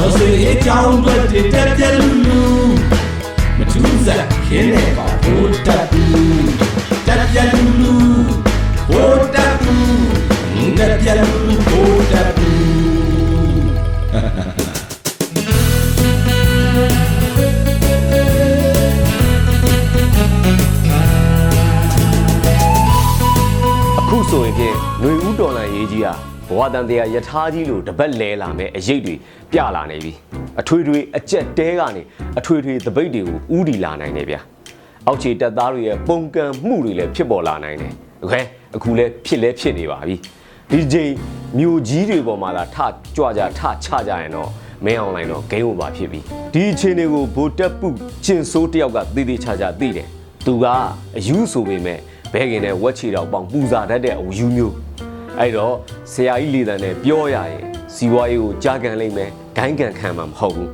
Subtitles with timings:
[0.00, 1.14] တော်စေအကြောင်းတွေ
[1.52, 2.42] တက်ပြက်လူလူ
[3.58, 6.48] မထူးစားခင်းနေပါဘိုးတက်ဘူး
[7.06, 7.94] တက်ပြက်လူလူ
[8.88, 12.58] ဘိုးတက်ဘူးတက်ပြက်လူလူဘိုးတက်ဘူး
[23.98, 29.15] အခုဆိုရင်ဖြင့်ຫນွေဦးတော်လန်ရေးကြီးဟာ ဘဝတန်တရားယထာကြီးလိုတပတ်လဲလာမဲ့အရေးတွေ
[29.51, 30.13] ပြလာနေပြီ
[30.59, 32.01] အထွေထွေအကြက်တဲကနေ
[32.39, 34.41] အထွေထွေသပိတ်တွေကိုဥတီလာနိုင်တယ်ဗျာ
[35.07, 38.35] အောက်ခြေတပ်သားတွေရဲ့ပုံကံမှုတွေလည်းဖြစ်ပေါ်လာနိုင်တယ်โอเค
[38.75, 40.15] အခုလည်းဖြစ်လဲဖြစ်နေပါပြီ
[40.71, 41.11] ဒီချိန်
[41.57, 42.77] မြို့ကြီးတွေပေါ်မှာလာထ
[43.15, 44.49] ကြွကြထချကြရင်တော့
[44.85, 46.19] မင်းအောင်လိုင်းတော့ဂိမ်းဝပါဖြစ်ပြီ
[46.53, 47.87] ဒီအချိန်တွေကိုဗိုလ်တပ်ပု
[48.25, 50.07] ကျင်ဆိုးတယောက်ကသေသေးချာချာသိတယ်
[50.45, 50.65] သူက
[51.17, 51.99] အယူဆိုပေမဲ့
[52.33, 54.73] ဘဲကင်နဲ့ဝက်ချီတော်ပေါင်ပူစာတတ်တဲ့အယူမျိုး
[55.40, 55.74] အဲ့တော့
[56.12, 57.60] ဆရာကြီးလေတန်နဲ့ပြောရရင်
[57.94, 60.70] စီဝါရေးကိုကြားကန်လိုက်မယ်ဂိုင်းကန်ခံမှာမဟုတ်ဘူး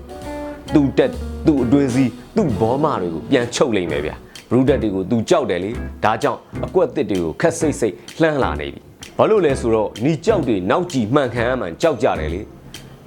[0.74, 1.11] သူ့တက်
[1.47, 4.14] သူ့အတွင်းစည်းသူ့ဘောမတွေကိုပြန်ချုပ်လိုက်မယ်ဗျာ
[4.50, 5.70] ဘရူတက်တွေကိုသူကြောက်တယ်လေ
[6.05, 8.80] ဒါကြောင့်အကွက်တစ်တွေကိုခက်စိတ်စိတ်လှမ်းလာနေပြီ
[9.16, 12.41] ဘာလို့လဲဆိုတော့နီကြောက်တွေနောက်ကြည့်မှန်ခံရမှန်ကြောက်ကြတယ်လေ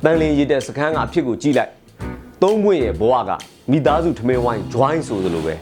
[0.04, 1.72] တန်လင်းရတဲ့စခန်းကအဖြစ်ကိုကြည့်လိုက်
[2.42, 3.32] သုံးပွင့်ရဲ့ဘဝက
[3.72, 5.54] မိသားစုထမင်းဝိုင်း join ဆိုသလိုပဲ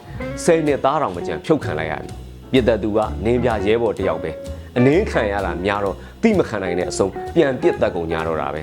[0.44, 2.16] ဆယ်နှစ်သားတော်မကြံဖြုတ်ခံလိုက်ရပြီ
[2.52, 4.32] ပြစ်သက်သူကနင်းပြရဲဘော်တယောက်ပဲ
[4.77, 8.63] အနင်းခံရတာများတော့တိမခံနိုင်တဲ့အဆုံးပြန်ပြစ်သက်ကုန်ကြတော့တာပဲ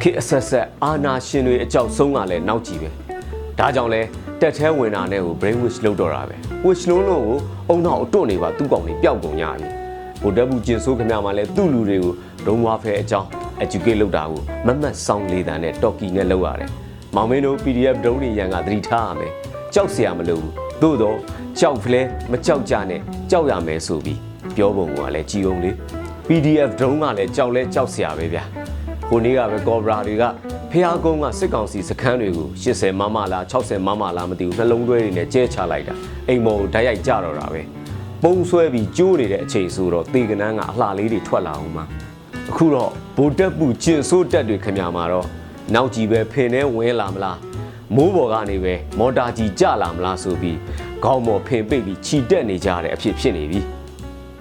[0.00, 2.90] ခေတ်အဆက်ဆက်အာနာရှင်တွေအကြောက်ဆုံးကလည်းနောက်ကြည့်ပဲ
[3.58, 4.02] ဒါကြောင့်လဲ
[4.40, 7.38] တက်แท้ဝင်တာနဲ့ကို brain wish လုပ်တော့တာပဲ wish လုံးလုံးကို
[7.68, 9.68] အုံနောက်အတွန့်နေပါသူ့ကောင်တွေပျောက်ကုန်ကြပြီ
[10.20, 12.12] ဟိုတက်ဘူးကျင်ဆိုးခင်ဗျာမှလည်းသူ့လူတွေကို
[12.46, 13.28] ဒုံဝါဖဲအကြောင်း
[13.64, 16.70] educate လုပ်တာကိုမမတ်ဆောင်းလေးတန်နဲ့ talkie နဲ့လုပ်ရတယ်
[17.14, 19.32] မောင်မင်းတို့ PDF ဒုံးတွေရန်ကသတိထားရမယ်
[19.74, 20.52] ကြောက်เสียမလို့ဘူး
[20.82, 21.18] သို့တော့
[21.60, 24.18] ကြောက်ဖလဲမကြောက်ကြနဲ့ကြောက်ရမယ်ဆိုပြီး
[24.55, 25.75] ပြောပုံကလည်းကြည်ုံလေး
[26.27, 28.43] PDF drone ကလည်းကြောက်လဲကြောက်စရာပဲဗျာ
[29.09, 30.23] ကိုနေ့ကပဲ Cobra တွေက
[30.71, 35.95] ဖျားကုန်းကစစ်ကောင်စီစခန်းတွေကို80မမလား60မမလားမသိဘူးနှလုံးသွဲတွေနဲ့ကျဲချလိုက်တာ
[36.29, 37.61] အိမ်မော်ဓာတ်ရိုက်ကြတော့တာပဲ
[38.23, 41.85] ပုံဆွဲပြီးကျိုးနေတဲ့အချိန်ဆိုတော့တေကနန်းကအလှလေးတွေထွက်လာအောင်မှာ
[42.49, 45.27] အခုတော့ဗိုလ်တပ်ပူကျင်ဆိုးတက်တွေခင်ဗျာမှာတော့
[45.73, 47.37] နောက်ကြီးပဲဖင်ထဲဝင်လာမလား
[47.95, 50.57] မိုးပေါ်ကနေပဲမော်တာကြီးကျလာမလားဆိုပြီး
[51.03, 53.61] ခေါင်းမော်ဖင်ပိတ်ပြီးခြိတက်နေကြတဲ့အဖြစ်ဖြစ်နေပြီ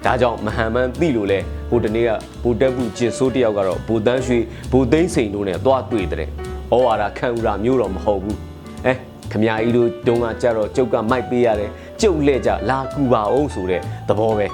[0.05, 1.39] ဒါကြောင့်မဟန်မန်သိလို့လဲ
[1.71, 2.11] ဟိုတနေ့က
[2.43, 4.39] ဗိုလ်တက်ပူကျင်ဆိုးတယောက်ကတော့ဗိုလ်တန်းရွှေ
[4.73, 8.39] ဗိုလ်သိန်းစိန်တို့နဲ့သွားတွေ့တဲ့ဩဝါဒခံယူတာမျိုးတော့မဟုတ်ဘူး
[8.85, 8.93] အဲ
[9.33, 11.71] ခမကြီးတို့တုံးကကြတော့ကျုပ်ကမိုက်ပေးရတယ်
[12.01, 14.47] ကျုပ်လှဲ့ကြလာကူပါအောင်ဆိုတဲ့သဘောပဲ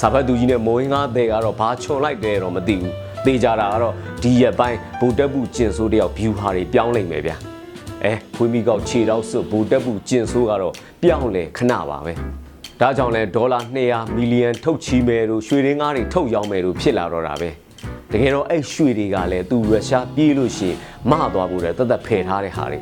[0.00, 2.92] စာဖတ်သူကြီးနဲ့မိုးဟင်းကားတဲ့ကတော့ဘာချွန်လိုက်တယ်တော့မသိဘူး
[3.24, 7.36] သေကြတာကတော့ဒီရက်ပိုင်းဗိုလ်တက်ပူကျင်ဆိုးတယောက် view ဟာတွေပြောင်းလိုက်မယ်ဗျာ
[8.04, 12.12] အဲဖွေးမိကောက်ခြေတော့စွတ်ဗိုလ်တက်ပူကျင်ဆိုးကတော့ပြောင်းလဲခဏပါပဲ
[12.80, 17.50] ဒါကြောင့်လဲဒေါ်လာ200မီလီယံထုတ်ချီမယ်တို့ရွှေရင်းကားတွေထုတ်ရောင်းမယ်တို့ဖြစ်လာတော့တာပဲ
[18.12, 20.76] တကယ်တော့အဲ့ရွှေတွေကလည်းသူရုရှားပြေးလို့ရှိရင်
[21.10, 22.80] မသွားဖို့တဲ့တသက်ဖယ်ထားတဲ့ဟာတွေ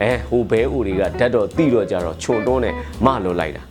[0.00, 2.74] အဲဟိုဘဲအိုတွေကဓာတ်တော့တိတော့ကြတော့ခြုံတွန်းနဲ့
[3.06, 3.62] မလွတ်လိုက်တာ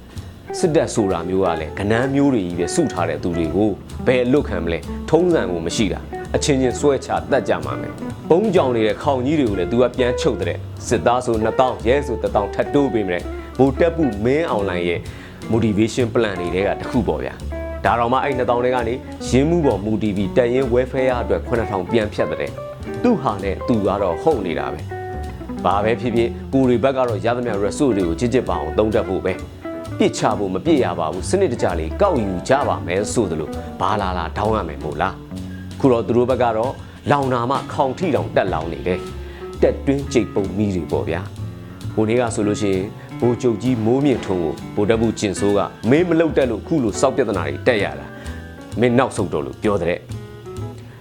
[0.60, 3.70] စစ်တပ်ဆိုတာမျိုးကလည်းကနန်းမျိုးတွေကြီးပဲစုထားတဲ့သူတွေကို
[4.08, 6.00] ဘယ်အလွတ်ခံမလဲထုံးစံကိုမရှိတာ
[6.36, 7.94] အချင်းချင်းဆွဲချတတ်ကြမှာမယ်
[8.30, 13.22] ပုံးကြောင်နေတဲ့ခေါင်ကြီးတွေကိုလည်း तू ကပြန်ချုပ်တဲ့စစ်သားဆို2000ရဲဆို1000ထပ်တိုးပေးမယ်
[13.58, 15.00] ဘိုတက်ပူမင်းအွန်လိုင်းရဲ့
[15.52, 17.34] motivation plan တွေကတခုပေါ့ဗျာ
[17.86, 18.94] ဒါတော့မှအဲ့2000တွေကနေ
[19.30, 22.52] ရင်းမှုပေါ်မူတည်ပြီးတန်ရင် welfare အတွက်9000ပြန်ဖြတ်တဲ့
[23.04, 24.80] သူ့ဟာနဲ့သူကတော့ဟုတ်နေတာပဲ
[25.66, 29.34] ဘာပဲဖြစ်ဖြစ်ကိုရီဘက်ကတော့ရသမျှ resource တွေကိုကြစ်ကြစ်ပါအောင်သုံးတတ်ဖို့ပဲ
[29.98, 33.50] ပြစ်ချဖို့မပြစ်ရပါဘူးစနစ်တကျလေးကောက်ယူကြပါမယ်ဆိုသလို
[33.82, 35.16] ဘာလာလာတောင်းရမယ်မို့လား
[35.80, 36.74] ခုတော့သူတို့ဘက်ကတော့
[37.12, 39.00] လောင်နာမခေါင်ထီတောင်တက်လောင်နေတယ်
[39.62, 41.22] တက်တွင်းကြိတ်ပုံမီတွေပေါ့ဗျာ
[41.96, 42.86] ဟိုနေ့ကဆိုလို့ရှိရင်
[43.20, 48.06] ဘိုးချုပ်ကြီးမိုးမြင့်ထုံးကိုဗိုလ်တပ်ဘူးကျင်ဆိုးကမင်းမလုတ်တက်လို့ခုလိုစောက်ပြဿနာတွေတက်ရတာ
[48.80, 49.98] မင်းနောက်ဆုံးတော့လို့ပြောတဲ့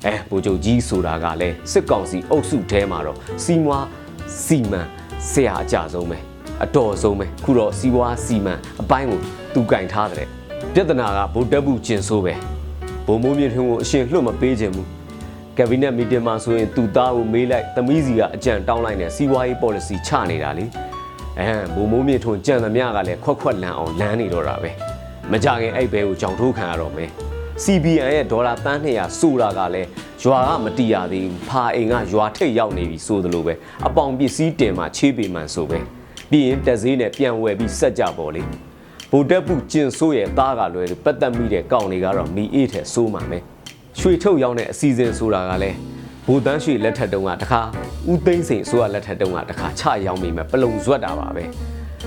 [0.07, 3.87] အဲဗိုလ်ချုပ်ကြီးဆိုတာကလည်းစစ်ကောင်စီအုပ်စုထဲမှာတော့စီမွား
[4.45, 4.81] စီမံ
[5.31, 6.19] ဆရာအကြဆုံးပဲ
[6.65, 9.21] အတော်ဆုံးပဲခုတော့စီဝါစီမံအပိုင်းကို
[9.55, 10.27] သူကင်ထားတဲ့
[10.75, 12.35] ပြဿနာကဗိုလ်တပ်ဘူးကျင်ဆိုးပဲ
[13.07, 14.89] ဘုံမိုးမြင့်ထုံးကိုအရှင်လွှတ်မပေးခြင်းဘူး
[15.59, 20.65] ကက်ဘိနက်မီတင်မှာဆိုရင်သူသားကိုမေးလိုက်သမီးစီကအကြံတောင်းလိုက်နေစီဝါရေး policy ချနေတာလေ
[21.39, 24.71] အဲဘုံမိုးမြင့်ထုံးကြံသမျှကလည်းခွက်ခွက်လန်အောင်လမ်းနေတော့တာပဲ
[25.33, 27.11] မကြခင်အဲ့ဘဲကိုကြောင်ထိုးခံရတော့မယ်
[27.65, 29.89] CBN ရဲ့ဒေါ်လာတန်း200ဆိုတာကလည်း
[30.23, 33.55] ရွာကမတီးရသေးဘူးဖာအိမ်ကရွာထိတ်ရောက်နေပြီဆိုသလိုပဲ
[33.87, 35.79] အပေါင်ပစ္စည်းတင်မှချေးပေမှန်ဆိုပဲ
[36.31, 38.43] ပြီးရင်တက်ဈေးနဲ့ပြန်ဝယ်ပြီးဆက်ကြပေါ်လေ
[39.11, 43.45] ဗိုလ်တပ်ပုကျင်ဆိုးရဲ့သားကလွယ်ပတ်သက်မိတဲ့ကောင်တွေကတော့မီအေးထဲစိုးမှမယ်
[43.99, 45.77] ရွှေထုတ်ရောက်တဲ့အစီအစဉ်ဆိုတာကလည်း
[46.27, 47.61] ဗိုလ်တန်းရွှေလက်ထက်တုန်းကတခါ
[48.11, 51.45] ဦးသိန်းစိန်အစိုးရလက်ထက်တုန်းကတခါချရောင်းမိမယ်ပလုံဇွတ်တာပါပဲ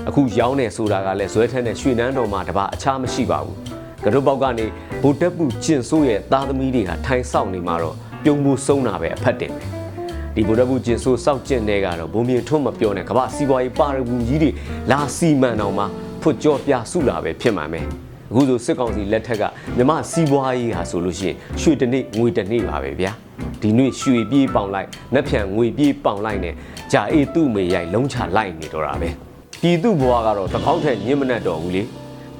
[0.08, 3.56] အခုရောင်းနေဆိုတာကလည်းဇွဲထက်နဲ့ရွှေနန်းတော်မှာတပါအခြားမရှိပါဘူး
[4.04, 4.66] ကရုပေါက်ကနေ
[5.02, 9.62] ဗိုလ်တက်ပူကျင်ဆိုးရဲ့သားသမီးတွေကထိုင်ဆောင်နေမှာတော့ပြုံးမှုဆုံးတာပဲအဖက်တင်ပဲ
[10.34, 14.50] ဒဒီဗုဒ္ဓဘုကျင်ဆိုးစောက်ကျင့်တဲ့ကတော့ဘုံမြင်ထွန်းမပြောနဲ့ကမ္ဘာစီးပွားရေးပါရဂူကြီးတွေ
[14.90, 15.86] လာစီမံအောင်မှာ
[16.22, 17.86] ဖွကြောပြစုလာပဲဖြစ်မှာမယ်
[18.30, 19.42] အခုဆိုစစ်ကောင်စီလက်ထက်က
[19.76, 23.12] မြမစီးပွားရေးဟာဆိုလို့ရှိရင်ရွှေတစ်နေ့ငွေတစ်နေ့ပါပဲဗျာ
[23.62, 26.54] ဒီနေ့ရွှေပြေးပေါင်လိုက်နှက်ဖြန်ငွေပြေးပေါင်လိုက်နဲ့
[26.92, 29.08] ဂျာအေးသူ့မေရိုက်လုံးချလိုက်နေတော့တာပဲ
[29.60, 31.82] ပြည်သူဘဝကတော့တစ်ခေါက်ထက်ညင်မနဲ့တော့ဘူးလေ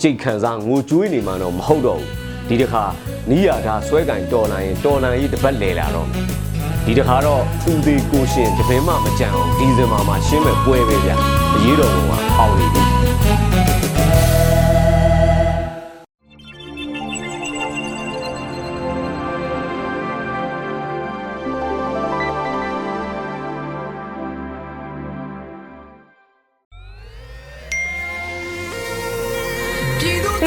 [0.00, 2.08] ကြိတ်ခံစားငိုကြွေးနေမှတော့မဟုတ်တော့ဘူး
[2.49, 2.82] ဒီတစ်ခါ
[3.31, 6.25] နီးရတာဆွဲကင်တော်လာရင်တော်လန်ကြီးတစ်ပတ်လဲလာတော့မယ်
[6.85, 11.11] ဒီတစ်ခါတော့ဦးသေးကိုရှင်တပင်မှမကြံအောင်ဒီဇင်ဘာမှာရှင်းမဲ့ပွဲပဲဗျ
[11.55, 11.96] အရေးတော်က
[12.38, 12.85] အောင်းနေပြီ။